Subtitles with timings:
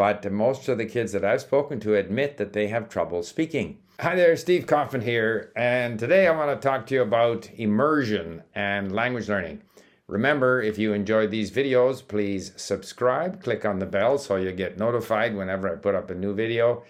[0.00, 3.80] but most of the kids that I've spoken to admit that they have trouble speaking.
[4.00, 8.42] Hi there, Steve Kaufmann here, and today I want to talk to you about immersion
[8.54, 9.60] and language learning.
[10.06, 14.78] Remember, if you enjoyed these videos, please subscribe, click on the bell so you get
[14.78, 16.82] notified whenever I put up a new video.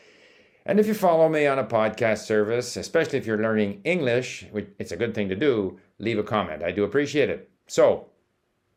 [0.64, 4.68] And if you follow me on a podcast service, especially if you're learning English, which
[4.78, 6.62] it's a good thing to do, leave a comment.
[6.62, 7.50] I do appreciate it.
[7.66, 8.06] So,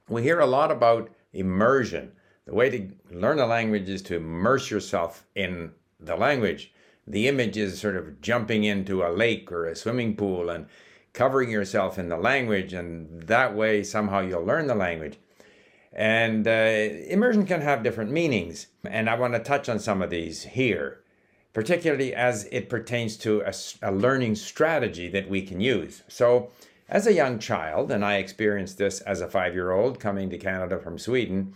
[0.10, 2.14] we hear a lot about immersion.
[2.46, 6.74] The way to learn a language is to immerse yourself in the language.
[7.08, 10.68] The image is sort of jumping into a lake or a swimming pool and
[11.14, 15.18] covering yourself in the language, and that way somehow you'll learn the language.
[15.94, 20.10] And uh, immersion can have different meanings, and I want to touch on some of
[20.10, 21.02] these here,
[21.54, 23.54] particularly as it pertains to a,
[23.84, 26.02] a learning strategy that we can use.
[26.08, 26.50] So,
[26.90, 30.38] as a young child, and I experienced this as a five year old coming to
[30.38, 31.54] Canada from Sweden,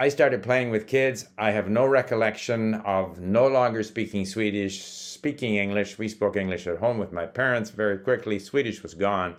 [0.00, 1.26] I started playing with kids.
[1.36, 5.98] I have no recollection of no longer speaking Swedish, speaking English.
[5.98, 8.38] We spoke English at home with my parents very quickly.
[8.38, 9.36] Swedish was gone.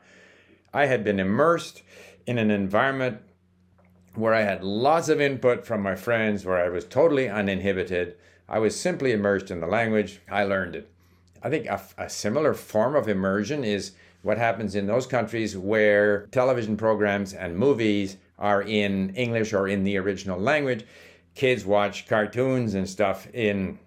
[0.72, 1.82] I had been immersed
[2.28, 3.22] in an environment
[4.14, 8.16] where I had lots of input from my friends, where I was totally uninhibited.
[8.48, 10.22] I was simply immersed in the language.
[10.30, 10.92] I learned it.
[11.42, 16.28] I think a, a similar form of immersion is what happens in those countries where
[16.28, 20.86] television programs and movies are in English or in the original language.
[21.36, 23.80] Kids watch cartoons and stuff in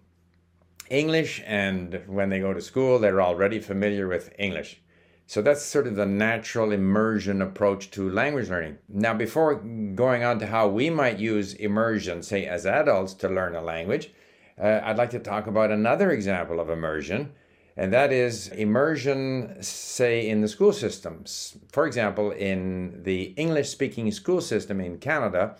[0.89, 4.81] English, and when they go to school, they're already familiar with English.
[5.27, 8.79] So that's sort of the natural immersion approach to language learning.
[8.89, 13.55] Now, before going on to how we might use immersion, say as adults, to learn
[13.55, 14.13] a language,
[14.59, 17.33] uh, I'd like to talk about another example of immersion,
[17.77, 21.57] and that is immersion, say, in the school systems.
[21.73, 25.57] For example, in the English speaking school system in Canada,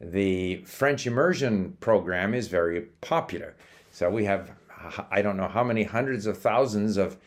[0.00, 3.54] the French immersion program is very popular.
[3.90, 4.52] So we have,
[5.10, 7.18] I don't know how many hundreds of thousands of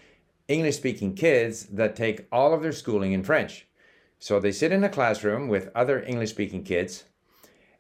[0.48, 3.67] English speaking kids that take all of their schooling in French.
[4.17, 7.04] So they sit in a classroom with other English speaking kids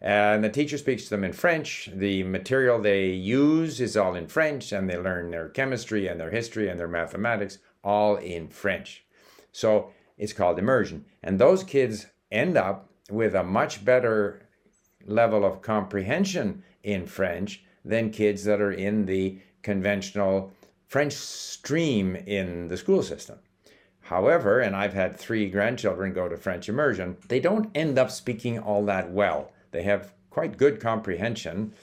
[0.03, 1.89] and the teacher speaks to them in French.
[1.93, 6.29] The material they use is all in French, and they learn their chemistry and their
[6.29, 9.05] history and their mathematics all in French.
[9.53, 11.05] So it's called immersion.
[11.23, 14.41] And those kids end up with a much better
[15.05, 20.51] level of comprehension in French than kids that are in the conventional
[20.87, 23.39] French stream in the school system.
[24.01, 28.59] However, and I've had three grandchildren go to French immersion, they don't end up speaking
[28.59, 29.51] all that well.
[29.73, 31.73] They have quite good comprehension,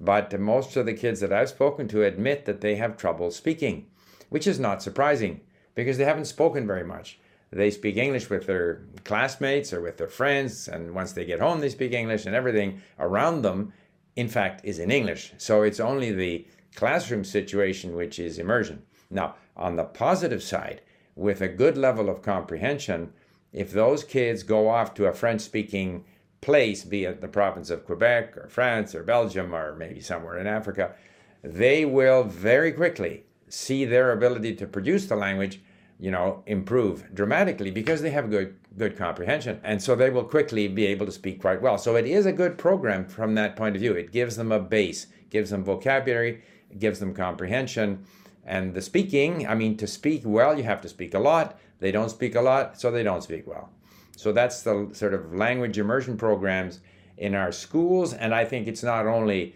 [0.00, 3.86] but most of the kids that I've spoken to admit that they have trouble speaking,
[4.28, 5.40] which is not surprising
[5.74, 7.18] because they haven't spoken very much.
[7.50, 11.60] They speak English with their classmates or with their friends, and once they get home,
[11.60, 13.72] they speak English, and everything around them,
[14.16, 15.32] in fact, is in English.
[15.38, 18.82] So it's only the classroom situation which is immersion.
[19.10, 20.82] Now, on the positive side,
[21.16, 23.14] with a good level of comprehension,
[23.52, 26.04] if those kids go off to a French speaking
[26.40, 30.46] place, be it the province of Quebec or France or Belgium or maybe somewhere in
[30.46, 30.94] Africa,
[31.42, 35.60] they will very quickly see their ability to produce the language,
[35.98, 40.68] you know, improve dramatically because they have good good comprehension, and so they will quickly
[40.68, 41.76] be able to speak quite well.
[41.76, 43.92] So it is a good program from that point of view.
[43.92, 46.42] It gives them a base, gives them vocabulary,
[46.78, 48.04] gives them comprehension.
[48.44, 51.58] And the speaking, I mean, to speak well, you have to speak a lot.
[51.80, 53.70] They don't speak a lot, so they don't speak well.
[54.18, 56.80] So that's the sort of language immersion programs
[57.18, 58.12] in our schools.
[58.12, 59.54] And I think it's not only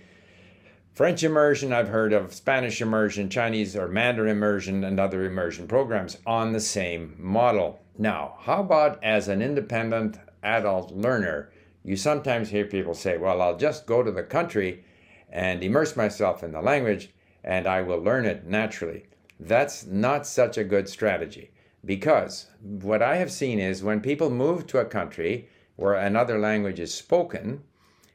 [0.94, 6.16] French immersion, I've heard of Spanish immersion, Chinese or Mandarin immersion, and other immersion programs
[6.24, 7.80] on the same model.
[7.98, 11.50] Now, how about as an independent adult learner?
[11.82, 14.84] You sometimes hear people say, Well, I'll just go to the country
[15.28, 17.10] and immerse myself in the language
[17.42, 19.06] and I will learn it naturally.
[19.40, 21.50] That's not such a good strategy.
[21.84, 26.78] Because what I have seen is when people move to a country where another language
[26.78, 27.62] is spoken,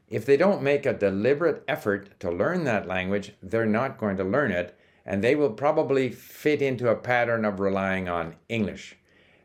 [0.07, 4.23] if they don't make a deliberate effort to learn that language, they're not going to
[4.23, 8.95] learn it, and they will probably fit into a pattern of relying on English.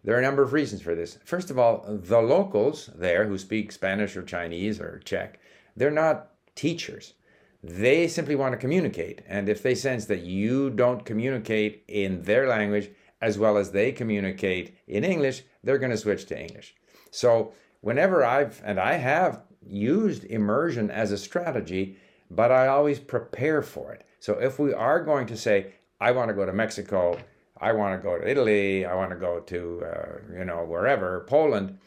[0.05, 1.19] There are a number of reasons for this.
[1.25, 5.41] First of all, the locals there who speak Spanish or Chinese or Czech,
[5.77, 7.15] they're not teachers.
[7.63, 9.23] They simply want to communicate.
[9.27, 12.91] And if they sense that you don't communicate in their language,
[13.23, 16.75] as well as they communicate in English, they're going to switch to English.
[17.11, 21.97] So, whenever I've, and I have used immersion as a strategy,
[22.31, 24.05] but I always prepare for it.
[24.19, 27.19] So, if we are going to say, I want to go to Mexico,
[27.61, 31.25] I want to go to Italy, I want to go to, uh, you know, wherever,
[31.29, 31.79] Poland,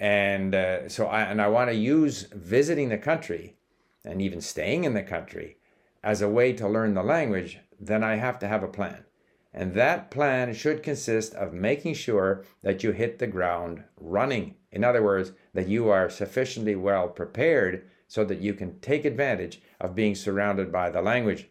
[0.00, 3.56] and uh, so I, and I want to use visiting the country
[4.02, 5.58] and even staying in the country
[6.02, 9.04] as a way to learn the language, then I have to have a plan.
[9.52, 14.54] And that plan should consist of making sure that you hit the ground running.
[14.70, 19.60] In other words, that you are sufficiently well prepared so that you can take advantage
[19.80, 21.48] of being surrounded by the language.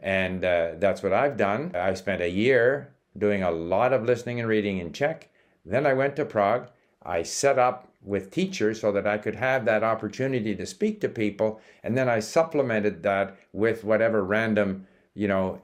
[0.00, 1.72] And uh, that's what I've done.
[1.74, 5.28] I spent a year doing a lot of listening and reading in Czech.
[5.64, 6.68] Then I went to Prague.
[7.02, 11.08] I set up with teachers so that I could have that opportunity to speak to
[11.08, 11.60] people.
[11.82, 15.60] And then I supplemented that with whatever random, you know,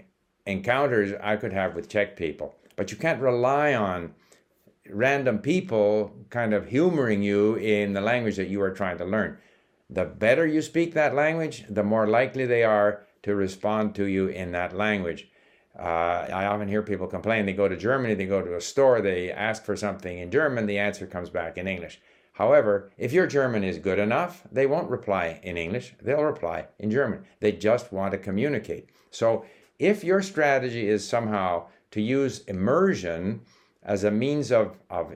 [0.46, 2.54] encounters I could have with Czech people.
[2.76, 4.14] But you can't rely on
[4.90, 9.38] random people kind of humoring you in the language that you are trying to learn.
[9.88, 14.28] The better you speak that language, the more likely they are to respond to you
[14.28, 15.28] in that language.
[15.78, 17.46] Uh, I often hear people complain.
[17.46, 20.66] They go to Germany, they go to a store, they ask for something in German,
[20.66, 22.00] the answer comes back in English.
[22.34, 26.90] However, if your German is good enough, they won't reply in English, they'll reply in
[26.90, 27.24] German.
[27.40, 28.90] They just want to communicate.
[29.10, 29.44] So,
[29.78, 33.40] if your strategy is somehow to use immersion
[33.82, 35.14] as a means of, of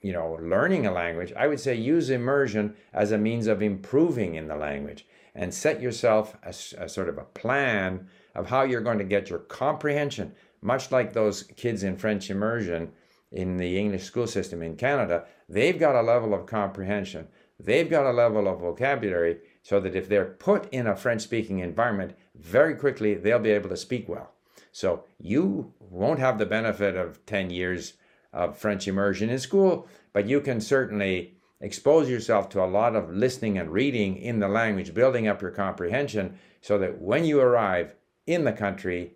[0.00, 4.34] you know, learning a language, I would say use immersion as a means of improving
[4.34, 6.50] in the language and set yourself a,
[6.82, 11.12] a sort of a plan of how you're going to get your comprehension, much like
[11.12, 12.92] those kids in French immersion
[13.32, 17.28] in the English school system in Canada, they've got a level of comprehension,
[17.64, 21.58] they've got a level of vocabulary, so that if they're put in a French speaking
[21.58, 24.32] environment, very quickly they'll be able to speak well.
[24.72, 27.94] So you won't have the benefit of 10 years
[28.32, 33.14] of French immersion in school, but you can certainly expose yourself to a lot of
[33.14, 37.94] listening and reading in the language, building up your comprehension so that when you arrive
[38.26, 39.14] in the country,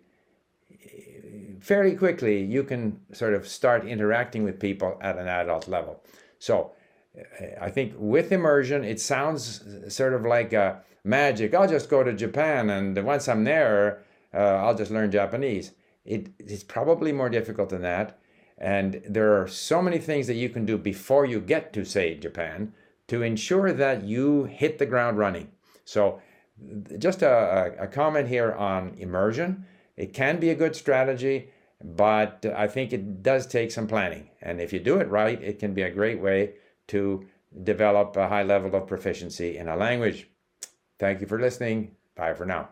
[1.59, 6.03] fairly quickly you can sort of start interacting with people at an adult level.
[6.37, 6.73] So
[7.59, 9.63] I think with immersion, it sounds
[9.93, 11.53] sort of like a magic.
[11.53, 14.03] I'll just go to Japan, and once I'm there,
[14.33, 15.71] uh, I'll just learn Japanese.
[16.03, 18.19] It, it's probably more difficult than that.
[18.57, 22.15] And there are so many things that you can do before you get to, say,
[22.15, 22.73] Japan
[23.07, 25.49] to ensure that you hit the ground running.
[25.83, 26.21] So,
[26.97, 29.65] just a, a comment here on immersion.
[29.97, 31.49] It can be a good strategy,
[31.83, 34.29] but I think it does take some planning.
[34.41, 36.53] And if you do it right, it can be a great way
[36.87, 37.25] to
[37.63, 40.29] develop a high level of proficiency in a language.
[40.99, 41.95] Thank you for listening.
[42.15, 42.69] Bye for now.